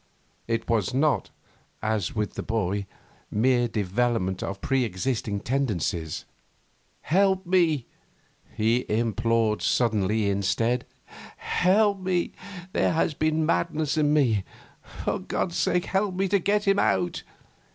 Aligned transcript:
It 0.47 0.67
was 0.67 0.95
not, 0.95 1.29
as 1.83 2.15
with 2.15 2.33
the 2.33 2.41
boy, 2.41 2.87
mere 3.29 3.67
development 3.67 4.41
of 4.41 4.59
pre 4.59 4.83
existing 4.83 5.41
tendencies. 5.41 6.25
'Help 7.01 7.45
me,' 7.45 7.85
he 8.51 8.83
implored 8.89 9.61
suddenly 9.61 10.27
instead, 10.27 10.87
'help 11.37 11.99
me! 11.99 12.31
There 12.73 12.93
has 12.93 13.13
been 13.13 13.45
madness 13.45 13.95
in 13.95 14.11
me. 14.11 14.43
For 14.81 15.19
God's 15.19 15.57
sake, 15.59 15.85
help 15.85 16.15
me 16.15 16.27
to 16.29 16.39
get 16.39 16.67
him 16.67 16.79
out! 16.79 17.21